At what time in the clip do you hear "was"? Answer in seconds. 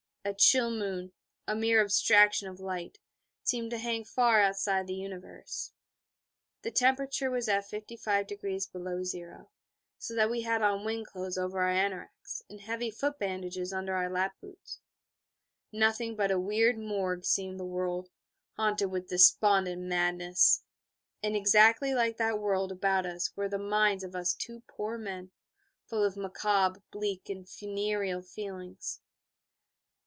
7.31-7.49